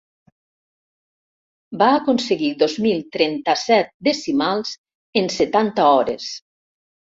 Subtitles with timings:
[1.81, 4.75] Va aconseguir dos mil trenta-set decimals
[5.25, 6.31] en setanta hores.